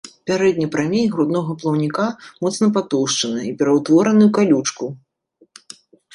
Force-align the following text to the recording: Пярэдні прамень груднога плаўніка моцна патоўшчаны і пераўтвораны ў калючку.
Пярэдні 0.27 0.67
прамень 0.75 1.11
груднога 1.15 1.55
плаўніка 1.63 2.05
моцна 2.47 2.71
патоўшчаны 2.79 3.39
і 3.51 3.53
пераўтвораны 3.61 4.23
ў 4.27 4.29
калючку. 4.41 4.85